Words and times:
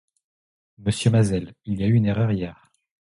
Monsieur 0.79 1.11
Mazel, 1.11 1.53
il 1.65 1.79
y 1.79 1.83
a 1.83 1.85
eu 1.85 1.93
une 1.93 2.07
erreur, 2.07 2.31
hier. 2.31 2.71